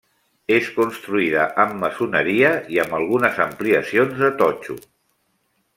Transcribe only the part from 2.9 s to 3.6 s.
algunes